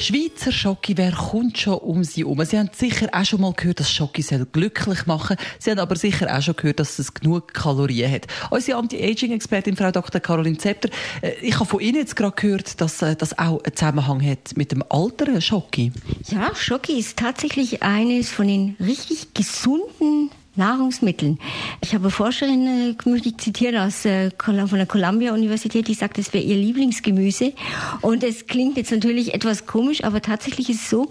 Schweizer 0.00 0.52
Schocke, 0.52 0.96
wer 0.96 1.10
kommt 1.10 1.58
schon 1.58 1.74
um 1.74 2.04
sie 2.04 2.20
herum? 2.20 2.44
Sie 2.44 2.56
haben 2.56 2.70
sicher 2.72 3.08
auch 3.12 3.24
schon 3.24 3.40
mal 3.40 3.52
gehört, 3.52 3.80
dass 3.80 3.90
Schocke 3.90 4.22
glücklich 4.52 5.06
machen 5.06 5.36
Sie 5.58 5.72
haben 5.72 5.80
aber 5.80 5.96
sicher 5.96 6.32
auch 6.32 6.40
schon 6.40 6.54
gehört, 6.54 6.78
dass 6.78 7.00
es 7.00 7.14
genug 7.14 7.52
Kalorien 7.52 8.12
hat. 8.12 8.28
Unsere 8.50 8.78
Anti-Aging-Expertin, 8.78 9.76
Frau 9.76 9.90
Dr. 9.90 10.20
Caroline 10.20 10.56
Zepter, 10.56 10.88
äh, 11.20 11.32
ich 11.42 11.56
habe 11.56 11.64
von 11.64 11.80
Ihnen 11.80 11.96
jetzt 11.96 12.14
gerade 12.14 12.36
gehört, 12.36 12.80
dass 12.80 13.02
äh, 13.02 13.16
das 13.16 13.36
auch 13.40 13.60
einen 13.64 13.74
Zusammenhang 13.74 14.24
hat 14.24 14.56
mit 14.56 14.70
dem 14.70 14.84
Alter 14.88 15.40
Schocke. 15.40 15.90
Ja, 16.28 16.54
Schocke 16.54 16.92
ist 16.92 17.18
tatsächlich 17.18 17.82
eines 17.82 18.30
von 18.30 18.46
den 18.46 18.76
richtig 18.78 19.34
gesunden 19.34 20.30
Nahrungsmitteln. 20.58 21.38
Ich 21.80 21.94
habe 21.94 22.10
Forscherin, 22.10 22.96
äh, 23.06 23.08
möchte 23.08 23.30
ich 23.30 23.38
zitieren, 23.38 23.76
aus, 23.76 24.04
äh, 24.04 24.30
von 24.38 24.68
der 24.72 24.86
Columbia-Universität, 24.86 25.88
die 25.88 25.94
sagt, 25.94 26.18
es 26.18 26.32
wäre 26.32 26.44
ihr 26.44 26.56
Lieblingsgemüse. 26.56 27.52
Und 28.00 28.22
es 28.22 28.46
klingt 28.46 28.76
jetzt 28.76 28.90
natürlich 28.90 29.34
etwas 29.34 29.66
komisch, 29.66 30.04
aber 30.04 30.20
tatsächlich 30.20 30.70
ist 30.70 30.82
es 30.82 30.90
so, 30.90 31.10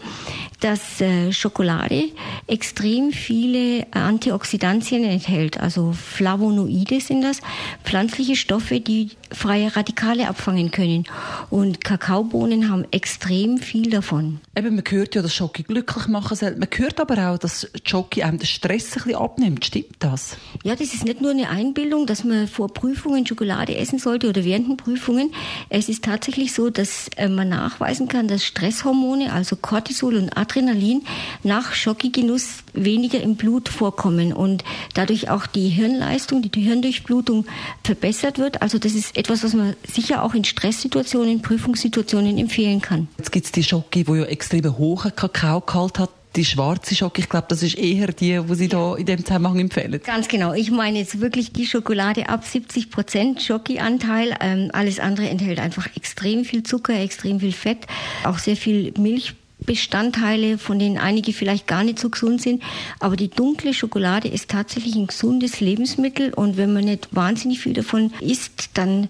dass 0.59 1.01
äh, 1.01 1.31
Schokolade 1.31 2.05
extrem 2.47 3.11
viele 3.11 3.85
Antioxidantien 3.91 5.03
enthält. 5.03 5.59
Also 5.59 5.93
Flavonoide 5.93 6.99
sind 6.99 7.21
das, 7.21 7.41
pflanzliche 7.83 8.35
Stoffe, 8.35 8.79
die 8.79 9.11
freie 9.31 9.75
Radikale 9.75 10.27
abfangen 10.27 10.71
können. 10.71 11.05
Und 11.49 11.83
Kakaobohnen 11.83 12.69
haben 12.69 12.85
extrem 12.91 13.57
viel 13.57 13.89
davon. 13.89 14.39
Eben, 14.55 14.75
man 14.75 14.83
hört 14.87 15.15
ja, 15.15 15.21
dass 15.21 15.35
Schoki 15.35 15.63
glücklich 15.63 16.07
machen 16.07 16.35
soll. 16.35 16.55
Man 16.55 16.69
hört 16.75 16.99
aber 16.99 17.31
auch, 17.31 17.37
dass 17.37 17.69
Schoki 17.83 18.23
einem 18.23 18.39
den 18.39 18.47
Stress 18.47 18.95
ein 18.95 19.03
bisschen 19.03 19.15
abnimmt. 19.37 19.65
Stimmt 19.65 19.95
das? 19.99 20.37
Ja, 20.63 20.75
das 20.75 20.93
ist 20.93 21.05
nicht 21.05 21.21
nur 21.21 21.31
eine 21.31 21.49
Einbildung, 21.49 22.05
dass 22.07 22.23
man 22.23 22.47
vor 22.47 22.73
Prüfungen 22.73 23.25
Schokolade 23.25 23.75
essen 23.75 23.99
sollte 23.99 24.29
oder 24.29 24.43
während 24.43 24.67
den 24.67 24.77
Prüfungen. 24.77 25.31
Es 25.69 25.89
ist 25.89 26.03
tatsächlich 26.03 26.53
so, 26.53 26.69
dass 26.69 27.09
äh, 27.17 27.29
man 27.29 27.49
nachweisen 27.49 28.07
kann, 28.07 28.27
dass 28.27 28.43
Stresshormone, 28.43 29.31
also 29.31 29.55
Cortisol 29.55 30.15
und 30.15 30.35
Adrenalin, 30.35 31.03
nach 31.43 31.73
Schokigenuss 31.73 32.63
weniger 32.73 33.21
im 33.21 33.35
Blut 33.35 33.69
vorkommen 33.69 34.33
und 34.33 34.63
dadurch 34.95 35.29
auch 35.29 35.45
die 35.45 35.69
Hirnleistung, 35.69 36.41
die 36.41 36.59
Hirndurchblutung 36.59 37.45
verbessert 37.83 38.39
wird. 38.39 38.61
Also 38.61 38.79
das 38.79 38.93
ist 38.93 39.15
etwas, 39.17 39.43
was 39.43 39.53
man 39.53 39.75
sicher 39.87 40.23
auch 40.23 40.33
in 40.33 40.43
Stresssituationen, 40.43 41.29
in 41.29 41.41
Prüfungssituationen 41.41 42.37
empfehlen 42.37 42.81
kann. 42.81 43.07
Jetzt 43.17 43.31
gibt 43.31 43.45
es 43.45 43.51
die 43.51 43.63
Schoki, 43.63 44.03
die 44.03 44.13
ja 44.13 44.23
extrem 44.23 44.77
hohen 44.77 45.15
Kakaogehalt 45.15 45.99
hat 45.99 46.09
die 46.37 46.45
schwarze 46.45 46.95
Schoki, 46.95 47.21
ich 47.21 47.29
glaube, 47.29 47.47
das 47.49 47.63
ist 47.63 47.77
eher 47.77 48.07
die, 48.07 48.47
wo 48.47 48.53
Sie 48.53 48.67
da 48.67 48.95
in 48.95 49.05
dem 49.05 49.25
Zusammenhang 49.25 49.59
empfehlen. 49.59 49.99
Ganz 50.03 50.27
genau. 50.27 50.53
Ich 50.53 50.71
meine 50.71 50.99
jetzt 50.99 51.19
wirklich 51.19 51.51
die 51.51 51.65
Schokolade 51.65 52.29
ab 52.29 52.45
70 52.45 52.91
Prozent 52.91 53.41
Schoki-Anteil. 53.41 54.35
Ähm, 54.39 54.69
alles 54.71 54.99
andere 54.99 55.29
enthält 55.29 55.59
einfach 55.59 55.87
extrem 55.95 56.45
viel 56.45 56.63
Zucker, 56.63 56.93
extrem 56.93 57.39
viel 57.39 57.51
Fett, 57.51 57.87
auch 58.23 58.37
sehr 58.37 58.55
viel 58.55 58.93
Milch. 58.97 59.33
Bestandteile, 59.59 60.59
von 60.59 60.77
denen 60.77 60.99
einige 60.99 61.33
vielleicht 61.33 61.65
gar 61.65 61.83
nicht 61.83 61.97
so 61.97 62.11
gesund 62.11 62.39
sind. 62.43 62.61
Aber 62.99 63.15
die 63.15 63.27
dunkle 63.27 63.73
Schokolade 63.73 64.27
ist 64.27 64.51
tatsächlich 64.51 64.95
ein 64.95 65.07
gesundes 65.07 65.59
Lebensmittel 65.59 66.31
und 66.31 66.57
wenn 66.57 66.73
man 66.73 66.85
nicht 66.85 67.09
wahnsinnig 67.11 67.59
viel 67.59 67.73
davon 67.73 68.13
isst, 68.21 68.69
dann 68.75 69.09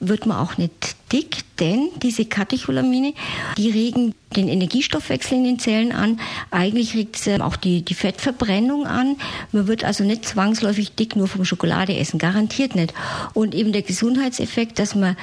wird 0.00 0.26
man 0.26 0.38
auch 0.38 0.58
nicht 0.58 0.96
dick, 1.12 1.44
denn 1.60 1.88
diese 2.02 2.24
Katecholamine, 2.24 3.14
die 3.56 3.70
regen 3.70 4.14
den 4.34 4.48
Energiestoffwechsel 4.48 5.38
in 5.38 5.44
den 5.44 5.58
Zellen 5.58 5.92
an. 5.92 6.20
Eigentlich 6.50 6.94
regt 6.94 7.16
es 7.16 7.40
auch 7.40 7.56
die, 7.56 7.82
die 7.82 7.94
Fettverbrennung 7.94 8.86
an. 8.86 9.16
Man 9.52 9.66
wird 9.66 9.84
also 9.84 10.04
nicht 10.04 10.26
zwangsläufig 10.26 10.94
dick 10.94 11.16
nur 11.16 11.28
vom 11.28 11.44
Schokolade 11.44 11.96
essen, 11.96 12.18
garantiert 12.18 12.74
nicht. 12.74 12.92
Und 13.34 13.54
eben 13.54 13.72
der 13.72 13.82
Gesundheitseffekt, 13.82 14.78
dass 14.78 14.94
man 14.94 15.16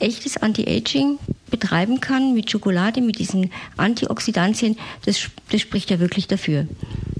echtes 0.00 0.36
Anti-Aging 0.36 1.18
betreiben 1.50 2.00
kann 2.00 2.34
mit 2.34 2.50
Schokolade, 2.50 3.00
mit 3.00 3.18
diesen 3.18 3.50
Antioxidantien, 3.76 4.76
das, 5.04 5.28
das 5.50 5.60
spricht 5.60 5.90
ja 5.90 5.98
wirklich 5.98 6.28
dafür. 6.28 6.66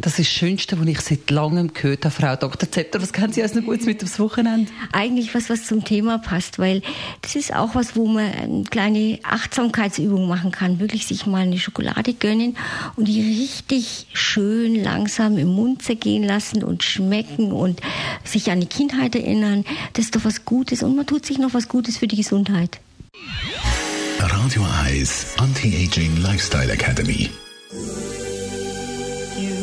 Das 0.00 0.18
ist 0.18 0.28
das 0.28 0.28
Schönste, 0.28 0.78
was 0.78 0.86
ich 0.86 1.00
seit 1.00 1.30
langem 1.30 1.74
gehört 1.74 2.04
habe, 2.04 2.14
Frau 2.14 2.36
Dr. 2.36 2.70
Zepter. 2.70 3.02
Was 3.02 3.12
kennen 3.12 3.32
Sie 3.32 3.42
als 3.42 3.54
noch 3.54 3.64
gut 3.64 3.84
mit 3.84 4.02
aufs 4.02 4.20
Wochenende? 4.20 4.70
Eigentlich 4.92 5.34
was, 5.34 5.50
was 5.50 5.66
zum 5.66 5.84
Thema 5.84 6.18
passt, 6.18 6.58
weil 6.58 6.82
das 7.22 7.34
ist 7.34 7.52
auch 7.54 7.74
was, 7.74 7.96
wo 7.96 8.06
man 8.06 8.32
eine 8.32 8.64
kleine 8.64 9.18
Achtsamkeitsübung 9.24 10.28
machen 10.28 10.52
kann. 10.52 10.78
Wirklich 10.78 11.06
sich 11.06 11.26
mal 11.26 11.42
eine 11.42 11.58
Schokolade 11.58 12.14
gönnen 12.14 12.56
und 12.96 13.08
die 13.08 13.20
richtig 13.20 14.06
schön 14.12 14.82
langsam 14.82 15.36
im 15.36 15.48
Mund 15.48 15.82
zergehen 15.82 16.22
lassen 16.22 16.62
und 16.62 16.84
schmecken 16.84 17.50
und 17.50 17.80
sich 18.24 18.50
an 18.50 18.60
die 18.60 18.66
Kindheit 18.66 19.16
erinnern. 19.16 19.64
Das 19.94 20.06
ist 20.06 20.16
doch 20.16 20.24
was 20.24 20.44
Gutes 20.44 20.82
und 20.82 20.94
man 20.94 21.06
tut 21.06 21.26
sich 21.26 21.38
noch 21.38 21.54
was 21.54 21.68
Gutes 21.68 21.98
für 21.98 22.06
die 22.06 22.16
Gesundheit. 22.16 22.78
Radio 24.18 24.64
Eyes 24.86 25.34
Anti-Aging 25.38 26.18
Lifestyle 26.18 26.72
Academy. 26.72 27.30